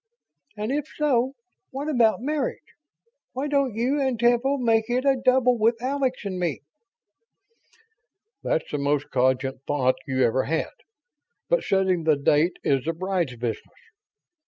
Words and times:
And 0.57 0.71
if 0.71 0.87
so, 0.97 1.35
what 1.69 1.87
about 1.87 2.21
marriage? 2.23 2.73
Why 3.33 3.47
don't 3.47 3.75
you 3.75 3.99
and 4.01 4.19
Temple 4.19 4.57
make 4.57 4.89
it 4.89 5.05
a 5.05 5.15
double 5.15 5.59
with 5.59 5.79
Alex 5.79 6.25
and 6.25 6.39
me?" 6.39 6.61
"That's 8.41 8.71
the 8.71 8.79
most 8.79 9.11
cogent 9.11 9.61
thought 9.67 9.97
you 10.07 10.23
ever 10.23 10.45
had, 10.45 10.71
but 11.49 11.63
setting 11.63 12.03
the 12.03 12.17
date 12.17 12.57
is 12.63 12.85
the 12.85 12.93
bride's 12.93 13.35
business." 13.35 13.77